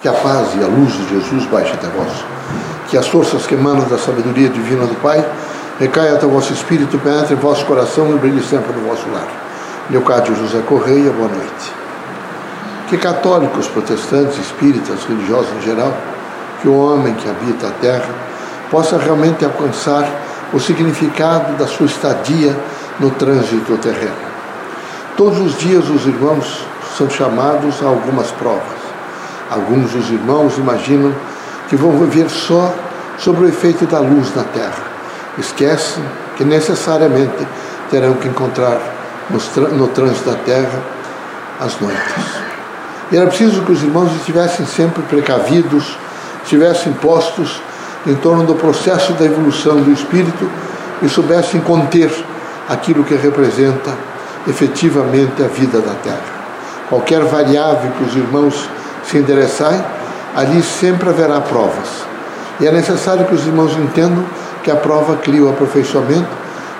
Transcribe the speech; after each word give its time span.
Que 0.00 0.06
a 0.06 0.12
paz 0.12 0.54
e 0.54 0.62
a 0.62 0.68
luz 0.68 0.92
de 0.92 1.08
Jesus 1.08 1.44
baixe 1.46 1.72
até 1.72 1.88
vós. 1.88 2.24
Que 2.88 2.96
as 2.96 3.08
forças 3.08 3.48
que 3.48 3.54
emanam 3.54 3.84
da 3.88 3.98
sabedoria 3.98 4.48
divina 4.48 4.86
do 4.86 4.94
Pai 5.02 5.28
recaia 5.80 6.14
até 6.14 6.24
o 6.24 6.30
vosso 6.30 6.52
espírito, 6.52 6.96
penetre 6.98 7.34
em 7.34 7.36
vosso 7.36 7.64
coração 7.66 8.08
e 8.14 8.14
brilhe 8.16 8.40
sempre 8.40 8.72
no 8.74 8.88
vosso 8.88 9.10
lar. 9.10 9.26
Leocádio 9.90 10.36
José 10.36 10.62
Correia, 10.68 11.10
boa 11.10 11.26
noite. 11.26 11.72
Que 12.88 12.96
católicos, 12.96 13.66
protestantes, 13.66 14.38
espíritas, 14.38 15.02
religiosos 15.02 15.50
em 15.56 15.62
geral, 15.62 15.92
que 16.62 16.68
o 16.68 16.78
homem 16.78 17.14
que 17.14 17.28
habita 17.28 17.66
a 17.66 17.72
terra 17.72 18.14
possa 18.70 18.98
realmente 18.98 19.44
alcançar 19.44 20.08
o 20.52 20.60
significado 20.60 21.54
da 21.54 21.66
sua 21.66 21.86
estadia 21.86 22.56
no 23.00 23.10
trânsito 23.10 23.76
terreno. 23.78 24.28
Todos 25.16 25.40
os 25.40 25.58
dias 25.58 25.88
os 25.88 26.06
irmãos 26.06 26.64
são 26.96 27.10
chamados 27.10 27.82
a 27.82 27.86
algumas 27.86 28.30
provas 28.30 28.77
Alguns 29.50 29.92
dos 29.92 30.10
irmãos 30.10 30.58
imaginam 30.58 31.14
que 31.68 31.76
vão 31.76 31.92
viver 31.98 32.28
só 32.28 32.74
sobre 33.18 33.44
o 33.44 33.48
efeito 33.48 33.86
da 33.86 33.98
luz 33.98 34.34
na 34.34 34.44
terra. 34.44 34.82
Esquecem 35.38 36.04
que 36.36 36.44
necessariamente 36.44 37.46
terão 37.90 38.14
que 38.14 38.28
encontrar 38.28 38.80
no 39.30 39.88
trânsito 39.88 40.30
da 40.30 40.36
terra 40.36 40.82
as 41.60 41.80
noites. 41.80 42.48
E 43.10 43.16
era 43.16 43.26
preciso 43.26 43.62
que 43.62 43.72
os 43.72 43.82
irmãos 43.82 44.14
estivessem 44.16 44.66
sempre 44.66 45.02
precavidos, 45.02 45.96
estivessem 46.42 46.92
postos 46.92 47.60
em 48.06 48.14
torno 48.14 48.44
do 48.44 48.54
processo 48.54 49.12
da 49.14 49.24
evolução 49.24 49.80
do 49.80 49.90
espírito 49.90 50.48
e 51.02 51.08
soubessem 51.08 51.60
conter 51.60 52.10
aquilo 52.68 53.04
que 53.04 53.14
representa 53.14 53.92
efetivamente 54.46 55.42
a 55.42 55.46
vida 55.46 55.80
da 55.80 55.94
terra. 55.94 56.38
Qualquer 56.88 57.24
variável 57.24 57.90
que 57.92 58.04
os 58.04 58.16
irmãos 58.16 58.68
se 59.08 59.18
endereçarem, 59.18 59.82
ali 60.36 60.62
sempre 60.62 61.08
haverá 61.08 61.40
provas. 61.40 62.06
E 62.60 62.66
é 62.66 62.72
necessário 62.72 63.24
que 63.24 63.34
os 63.34 63.46
irmãos 63.46 63.72
entendam 63.76 64.24
que 64.62 64.70
a 64.70 64.76
prova 64.76 65.16
cria 65.16 65.44
o 65.44 65.48
aperfeiçoamento, 65.48 66.28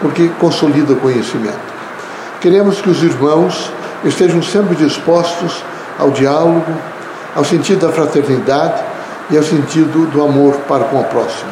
porque 0.00 0.28
consolida 0.38 0.92
o 0.92 0.96
conhecimento. 0.96 1.72
Queremos 2.40 2.80
que 2.80 2.90
os 2.90 3.02
irmãos 3.02 3.72
estejam 4.04 4.42
sempre 4.42 4.74
dispostos 4.76 5.64
ao 5.98 6.10
diálogo, 6.10 6.72
ao 7.34 7.44
sentido 7.44 7.86
da 7.86 7.92
fraternidade 7.92 8.82
e 9.30 9.36
ao 9.36 9.42
sentido 9.42 10.06
do 10.10 10.22
amor 10.22 10.54
para 10.68 10.84
com 10.84 11.00
o 11.00 11.04
próximo. 11.04 11.50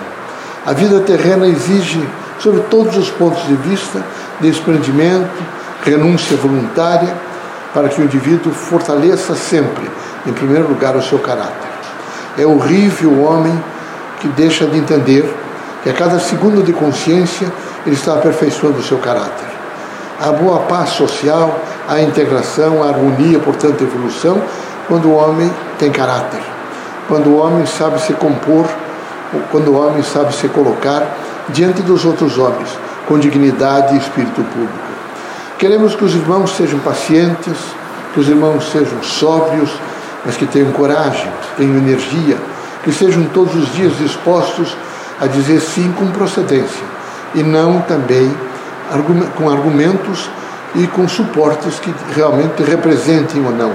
A 0.67 0.73
vida 0.73 1.01
terrena 1.01 1.47
exige, 1.47 2.07
sobre 2.39 2.61
todos 2.63 2.97
os 2.97 3.11
pontos 3.11 3.43
de 3.47 3.55
vista, 3.55 4.03
desprendimento, 4.41 5.31
renúncia 5.85 6.37
voluntária, 6.37 7.15
para 7.73 7.89
que 7.89 8.01
o 8.01 8.05
indivíduo 8.05 8.53
fortaleça 8.53 9.35
sempre 9.35 9.89
em 10.27 10.33
primeiro 10.33 10.69
lugar, 10.69 10.97
o 10.97 11.03
seu 11.03 11.19
caráter. 11.19 11.69
É 12.39 12.47
horrível 12.47 13.11
o 13.11 13.25
homem 13.25 13.63
que 14.21 14.29
deixa 14.29 14.67
de 14.67 14.79
entender 14.79 15.25
que 15.83 15.91
a 15.91 15.93
cada 15.93 16.19
segundo 16.19 16.63
de 16.63 16.73
consciência 16.73 17.51
ele 17.87 17.95
está 17.95 18.15
aperfeiçoando 18.15 18.79
o 18.79 18.83
seu 18.83 18.99
caráter. 18.99 19.49
A 20.21 20.33
boa 20.33 20.61
paz 20.61 20.91
social, 20.91 21.59
a 21.89 22.01
integração, 22.01 22.83
a 22.83 22.89
harmonia, 22.89 23.39
portanto, 23.39 23.83
a 23.83 23.87
evolução, 23.87 24.41
quando 24.87 25.09
o 25.09 25.15
homem 25.15 25.51
tem 25.79 25.91
caráter, 25.91 26.41
quando 27.09 27.29
o 27.31 27.39
homem 27.39 27.65
sabe 27.65 28.01
se 28.01 28.13
compor, 28.13 28.67
quando 29.51 29.69
o 29.69 29.81
homem 29.81 30.03
sabe 30.03 30.35
se 30.35 30.49
colocar 30.49 31.07
diante 31.49 31.81
dos 31.83 32.05
outros 32.05 32.37
homens, 32.39 32.69
com 33.09 33.19
dignidade 33.19 33.95
e 33.95 33.99
espírito 33.99 34.43
público. 34.43 34.91
Queremos 35.59 35.95
que 35.95 36.05
os 36.05 36.15
irmãos 36.15 36.55
sejam 36.57 36.79
pacientes, 36.81 37.57
que 38.13 38.21
os 38.21 38.29
irmãos 38.29 38.71
sejam 38.71 39.03
sóbrios, 39.03 39.71
mas 40.25 40.37
que 40.37 40.47
tenham 40.47 40.73
coragem, 40.73 41.31
tenham 41.57 41.77
energia, 41.77 42.37
que 42.83 42.93
sejam 42.93 43.25
todos 43.25 43.55
os 43.55 43.73
dias 43.75 43.97
dispostos 43.99 44.77
a 45.21 45.27
dizer 45.27 45.61
sim 45.61 45.93
com 45.99 46.07
procedência 46.11 46.85
e 47.35 47.43
não 47.43 47.81
também 47.83 48.31
com 49.37 49.49
argumentos 49.49 50.31
e 50.75 50.87
com 50.89 51.07
suportes 51.09 51.79
que 51.79 51.93
realmente 52.15 52.63
representem 52.63 53.45
ou 53.45 53.53
não. 53.53 53.73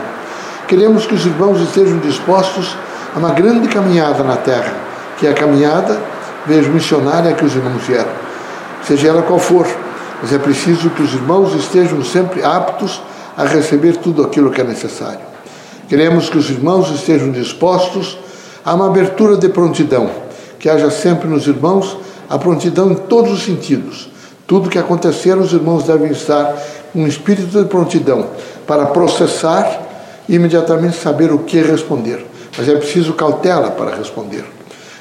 Queremos 0.67 1.05
que 1.05 1.13
os 1.13 1.25
irmãos 1.25 1.61
estejam 1.61 1.99
dispostos 1.99 2.75
a 3.15 3.19
uma 3.19 3.31
grande 3.31 3.67
caminhada 3.67 4.23
na 4.23 4.35
terra, 4.35 4.73
que 5.17 5.27
é 5.27 5.31
a 5.31 5.33
caminhada, 5.33 5.97
vejo, 6.45 6.71
missionária 6.71 7.33
que 7.33 7.45
os 7.45 7.55
irmãos 7.55 7.83
vieram, 7.83 8.11
seja 8.83 9.09
ela 9.09 9.21
qual 9.21 9.39
for, 9.39 9.67
mas 10.21 10.33
é 10.33 10.39
preciso 10.39 10.89
que 10.89 11.03
os 11.03 11.13
irmãos 11.13 11.53
estejam 11.53 12.03
sempre 12.03 12.43
aptos 12.43 13.01
a 13.37 13.43
receber 13.43 13.97
tudo 13.97 14.23
aquilo 14.23 14.49
que 14.49 14.61
é 14.61 14.63
necessário. 14.63 15.34
Queremos 15.87 16.29
que 16.29 16.37
os 16.37 16.49
irmãos 16.49 16.89
estejam 16.89 17.31
dispostos 17.31 18.17
a 18.63 18.73
uma 18.73 18.87
abertura 18.87 19.37
de 19.37 19.49
prontidão, 19.49 20.09
que 20.57 20.67
haja 20.67 20.89
sempre 20.89 21.27
nos 21.27 21.45
irmãos 21.45 21.97
a 22.27 22.39
prontidão 22.39 22.91
em 22.91 22.95
todos 22.95 23.31
os 23.31 23.43
sentidos. 23.43 24.09
Tudo 24.47 24.69
que 24.69 24.79
acontecer, 24.79 25.37
os 25.37 25.53
irmãos 25.53 25.83
devem 25.83 26.11
estar 26.11 26.55
com 26.91 27.03
um 27.03 27.07
espírito 27.07 27.61
de 27.61 27.69
prontidão 27.69 28.27
para 28.65 28.87
processar 28.87 29.81
e 30.27 30.35
imediatamente 30.35 30.97
saber 30.97 31.31
o 31.31 31.39
que 31.39 31.61
responder. 31.61 32.25
Mas 32.57 32.67
é 32.67 32.75
preciso 32.75 33.13
cautela 33.13 33.69
para 33.69 33.95
responder. 33.95 34.45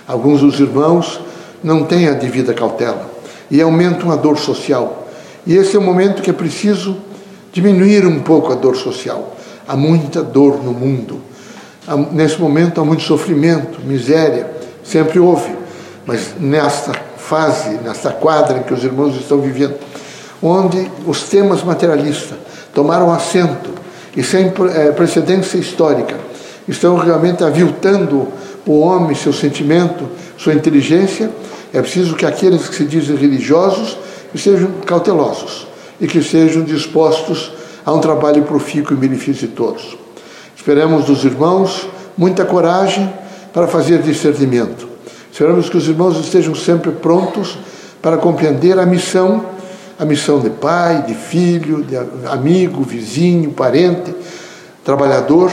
Alguns 0.07 0.41
dos 0.41 0.61
irmãos 0.61 1.21
não 1.63 1.85
têm 1.85 2.09
a 2.09 2.13
devida 2.13 2.53
cautela 2.53 3.11
e 3.51 3.63
aumentam 3.63 4.11
a 4.11 4.17
dor 4.17 4.39
social. 4.39 5.07
E 5.47 5.57
esse 5.57 5.77
é 5.77 5.79
o 5.79 5.83
momento 5.83 6.21
que 6.21 6.31
é 6.31 6.33
preciso 6.33 6.97
diminuir 7.53 8.07
um 8.07 8.21
pouco 8.21 8.53
a 8.53 8.55
dor 8.55 8.77
social. 8.77 9.34
Há 9.67 9.77
muita 9.77 10.23
dor 10.23 10.63
no 10.63 10.73
mundo. 10.73 11.21
Há, 11.87 11.97
nesse 11.97 12.41
momento 12.41 12.81
há 12.81 12.85
muito 12.85 13.03
sofrimento, 13.03 13.81
miséria, 13.85 14.51
sempre 14.83 15.19
houve. 15.19 15.55
Mas 16.07 16.35
nesta 16.39 16.93
fase, 17.17 17.71
nesta 17.83 18.11
quadra 18.11 18.59
em 18.59 18.63
que 18.63 18.75
os 18.75 18.85
irmãos 18.85 19.17
estão 19.17 19.41
vivendo, 19.41 19.75
onde 20.43 20.91
os 21.07 21.23
temas 21.23 21.63
materialistas 21.63 22.37
tomaram 22.75 23.13
assento 23.13 23.71
e 24.17 24.23
sem 24.23 24.53
é, 24.75 24.93
precedência 24.93 25.57
histórica, 25.57 26.17
estão 26.69 26.97
realmente 26.97 27.43
aviltando 27.43 28.29
o 28.67 28.81
homem, 28.81 29.15
seu 29.15 29.33
sentimento, 29.33 30.09
sua 30.37 30.55
inteligência, 30.55 31.31
é 31.73 31.81
preciso 31.81 32.15
que 32.15 32.25
aqueles 32.25 32.69
que 32.69 32.77
se 32.77 32.85
dizem 32.85 33.17
religiosos 33.17 33.99
sejam 34.37 34.71
cautelosos 34.87 35.67
e 36.01 36.07
que 36.07 36.23
sejam 36.23 36.63
dispostos 36.63 37.53
a 37.85 37.93
um 37.93 38.01
trabalho 38.01 38.43
profícuo 38.43 38.97
em 38.97 39.01
benefício 39.01 39.47
de 39.47 39.55
todos. 39.55 39.97
Esperamos 40.57 41.05
dos 41.05 41.25
irmãos 41.25 41.89
muita 42.17 42.45
coragem 42.45 43.13
para 43.53 43.67
fazer 43.67 44.01
discernimento. 44.03 44.89
Esperamos 45.31 45.69
que 45.69 45.77
os 45.77 45.87
irmãos 45.89 46.19
estejam 46.19 46.55
sempre 46.55 46.93
prontos 46.93 47.59
para 48.01 48.17
compreender 48.17 48.79
a 48.79 48.87
missão, 48.87 49.45
a 49.99 50.05
missão 50.05 50.41
de 50.41 50.51
pai, 50.51 51.03
de 51.03 51.15
filho, 51.15 51.83
de 51.83 51.97
amigo, 52.29 52.83
vizinho, 52.83 53.51
parente, 53.51 54.15
trabalhador, 54.85 55.53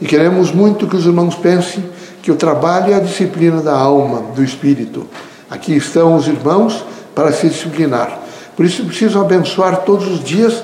e 0.00 0.06
queremos 0.06 0.52
muito 0.52 0.86
que 0.86 0.96
os 0.96 1.06
irmãos 1.06 1.34
pensem 1.34 1.84
que 2.22 2.30
o 2.30 2.36
trabalho 2.36 2.92
é 2.92 2.96
a 2.96 3.00
disciplina 3.00 3.60
da 3.60 3.74
alma, 3.74 4.22
do 4.34 4.42
espírito. 4.42 5.06
Aqui 5.50 5.76
estão 5.76 6.16
os 6.16 6.26
irmãos 6.26 6.84
para 7.14 7.32
se 7.32 7.48
disciplinar. 7.48 8.20
Por 8.56 8.64
isso 8.64 8.84
preciso 8.84 9.20
abençoar 9.20 9.82
todos 9.82 10.06
os 10.08 10.22
dias 10.22 10.62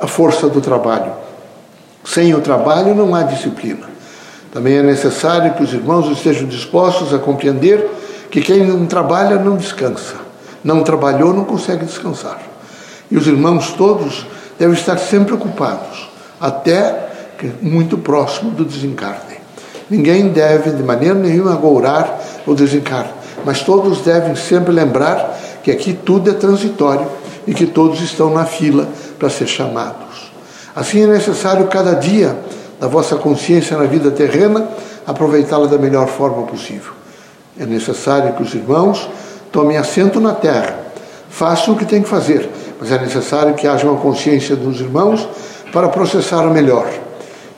a 0.00 0.06
força 0.06 0.48
do 0.48 0.60
trabalho. 0.60 1.12
Sem 2.04 2.34
o 2.34 2.40
trabalho 2.40 2.94
não 2.94 3.14
há 3.14 3.22
disciplina. 3.22 3.86
Também 4.52 4.76
é 4.76 4.82
necessário 4.82 5.54
que 5.54 5.62
os 5.62 5.72
irmãos 5.72 6.10
estejam 6.10 6.46
dispostos 6.46 7.12
a 7.12 7.18
compreender 7.18 7.90
que 8.30 8.40
quem 8.40 8.64
não 8.66 8.86
trabalha 8.86 9.36
não 9.36 9.56
descansa. 9.56 10.14
Não 10.62 10.82
trabalhou 10.82 11.32
não 11.32 11.44
consegue 11.44 11.84
descansar. 11.84 12.40
E 13.10 13.16
os 13.16 13.26
irmãos 13.26 13.72
todos 13.72 14.26
devem 14.58 14.74
estar 14.74 14.98
sempre 14.98 15.34
ocupados, 15.34 16.08
até 16.40 17.06
muito 17.60 17.98
próximo 17.98 18.50
do 18.50 18.64
desencarne. 18.64 19.36
Ninguém 19.88 20.28
deve 20.28 20.70
de 20.70 20.82
maneira 20.82 21.14
nenhuma 21.14 21.52
agourar 21.52 22.18
o 22.46 22.54
desencarne, 22.54 23.12
mas 23.44 23.62
todos 23.62 24.00
devem 24.00 24.34
sempre 24.34 24.72
lembrar 24.72 25.38
que 25.62 25.70
aqui 25.70 25.92
tudo 25.92 26.30
é 26.30 26.32
transitório 26.32 27.06
e 27.46 27.54
que 27.54 27.66
todos 27.66 28.00
estão 28.00 28.32
na 28.32 28.44
fila 28.44 28.88
para 29.18 29.30
ser 29.30 29.46
chamados. 29.46 30.32
Assim 30.74 31.02
é 31.02 31.06
necessário 31.06 31.66
cada 31.68 31.94
dia 31.94 32.36
da 32.80 32.88
vossa 32.88 33.16
consciência 33.16 33.76
na 33.76 33.84
vida 33.84 34.10
terrena 34.10 34.68
aproveitá-la 35.06 35.66
da 35.66 35.78
melhor 35.78 36.08
forma 36.08 36.42
possível. 36.42 36.92
É 37.58 37.64
necessário 37.64 38.34
que 38.34 38.42
os 38.42 38.54
irmãos 38.54 39.08
tomem 39.50 39.78
assento 39.78 40.20
na 40.20 40.34
terra, 40.34 40.78
façam 41.30 41.74
o 41.74 41.76
que 41.76 41.86
têm 41.86 42.02
que 42.02 42.08
fazer, 42.08 42.50
mas 42.78 42.90
é 42.90 42.98
necessário 42.98 43.54
que 43.54 43.66
haja 43.66 43.88
uma 43.88 43.98
consciência 43.98 44.54
dos 44.54 44.80
irmãos 44.80 45.26
para 45.72 45.88
processar 45.88 46.46
o 46.46 46.50
melhor. 46.50 46.86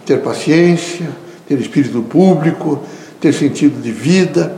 Ter 0.06 0.20
paciência, 0.20 1.08
ter 1.48 1.58
espírito 1.58 2.02
público, 2.02 2.80
ter 3.20 3.32
sentido 3.32 3.80
de 3.82 3.90
vida, 3.90 4.54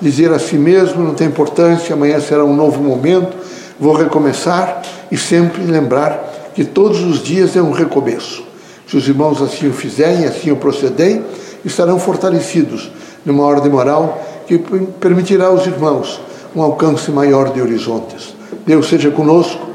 dizer 0.00 0.32
a 0.32 0.38
si 0.38 0.56
mesmo: 0.56 1.02
não 1.02 1.14
tem 1.14 1.28
importância, 1.28 1.94
amanhã 1.94 2.20
será 2.20 2.44
um 2.44 2.54
novo 2.54 2.82
momento, 2.82 3.34
vou 3.82 3.94
recomeçar 3.94 4.80
e 5.10 5.18
sempre 5.18 5.64
lembrar 5.64 6.52
que 6.54 6.64
todos 6.64 7.00
os 7.00 7.20
dias 7.20 7.56
é 7.56 7.60
um 7.60 7.72
recomeço. 7.72 8.44
Se 8.86 8.96
os 8.96 9.08
irmãos 9.08 9.42
assim 9.42 9.68
o 9.68 9.72
fizerem, 9.72 10.24
assim 10.24 10.52
o 10.52 10.56
procederem, 10.56 11.24
estarão 11.64 11.98
fortalecidos 11.98 12.92
numa 13.26 13.42
ordem 13.42 13.72
moral 13.72 14.22
que 14.46 14.56
permitirá 15.00 15.46
aos 15.46 15.66
irmãos 15.66 16.20
um 16.54 16.62
alcance 16.62 17.10
maior 17.10 17.52
de 17.52 17.60
horizontes. 17.60 18.36
Deus 18.64 18.88
seja 18.88 19.10
conosco, 19.10 19.66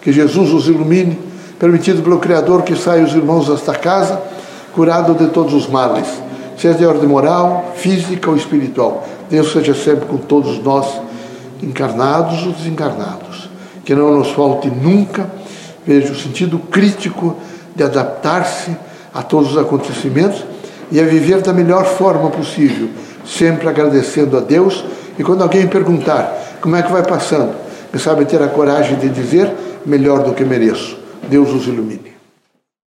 que 0.00 0.12
Jesus 0.12 0.52
os 0.52 0.68
ilumine, 0.68 1.18
permitido 1.58 2.02
pelo 2.02 2.20
Criador 2.20 2.62
que 2.62 2.76
saiam 2.76 3.04
os 3.04 3.14
irmãos 3.14 3.48
desta 3.48 3.74
casa, 3.74 4.22
curado 4.76 5.12
de 5.14 5.26
todos 5.32 5.52
os 5.52 5.66
males, 5.66 6.06
seja 6.56 6.78
de 6.78 6.86
ordem 6.86 7.08
moral, 7.08 7.72
física 7.74 8.30
ou 8.30 8.36
espiritual. 8.36 9.04
Deus 9.28 9.50
seja 9.50 9.74
sempre 9.74 10.06
com 10.06 10.18
todos 10.18 10.62
nós, 10.62 10.86
encarnados 11.60 12.46
ou 12.46 12.52
desencarnados. 12.52 13.55
Que 13.86 13.94
não 13.94 14.18
nos 14.18 14.32
falte 14.32 14.68
nunca, 14.68 15.30
veja 15.86 16.12
o 16.12 16.16
sentido 16.16 16.58
crítico 16.58 17.36
de 17.74 17.84
adaptar-se 17.84 18.76
a 19.14 19.22
todos 19.22 19.52
os 19.52 19.56
acontecimentos 19.56 20.44
e 20.90 21.00
a 21.00 21.04
viver 21.04 21.40
da 21.40 21.52
melhor 21.52 21.84
forma 21.84 22.28
possível, 22.28 22.88
sempre 23.24 23.68
agradecendo 23.68 24.36
a 24.36 24.40
Deus. 24.40 24.84
E 25.18 25.22
quando 25.22 25.42
alguém 25.42 25.68
perguntar 25.68 26.58
como 26.60 26.76
é 26.76 26.82
que 26.82 26.90
vai 26.90 27.04
passando, 27.04 27.54
me 27.92 27.98
sabe 27.98 28.24
ter 28.24 28.42
a 28.42 28.48
coragem 28.48 28.98
de 28.98 29.08
dizer 29.08 29.50
melhor 29.86 30.24
do 30.24 30.34
que 30.34 30.44
mereço. 30.44 30.98
Deus 31.28 31.52
os 31.52 31.66
ilumine. 31.66 32.15